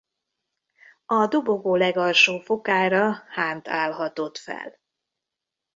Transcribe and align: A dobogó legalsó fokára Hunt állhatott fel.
A 1.05 1.27
dobogó 1.27 1.75
legalsó 1.75 2.39
fokára 2.39 3.23
Hunt 3.35 3.67
állhatott 3.67 4.37
fel. 4.37 4.79